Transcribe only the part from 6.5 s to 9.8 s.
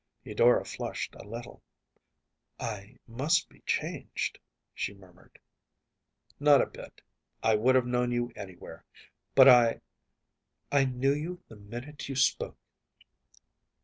a bit. I would have known you anywhere. But I